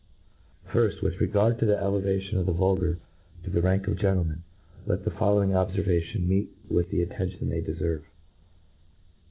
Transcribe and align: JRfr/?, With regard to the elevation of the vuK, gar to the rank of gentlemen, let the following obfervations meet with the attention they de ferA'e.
JRfr/?, 0.69 0.99
With 1.03 1.21
regard 1.21 1.59
to 1.59 1.65
the 1.67 1.77
elevation 1.77 2.39
of 2.39 2.47
the 2.47 2.53
vuK, 2.53 2.79
gar 2.81 2.97
to 3.43 3.49
the 3.51 3.61
rank 3.61 3.87
of 3.87 3.99
gentlemen, 3.99 4.41
let 4.87 5.03
the 5.05 5.11
following 5.11 5.51
obfervations 5.51 6.27
meet 6.27 6.49
with 6.67 6.89
the 6.89 7.03
attention 7.03 7.49
they 7.49 7.61
de 7.61 7.75
ferA'e. 7.75 8.01